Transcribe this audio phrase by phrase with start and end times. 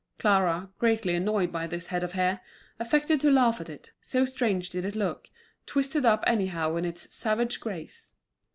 [0.17, 2.41] Clara, greatly annoyed by this head of hair,
[2.79, 5.27] affected to laugh at it, so strange did it look,
[5.67, 8.11] twisted up anyhow in its savage grace.